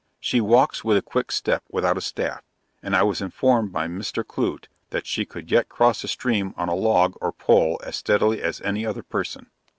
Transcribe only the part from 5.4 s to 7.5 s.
yet cross a stream on a log or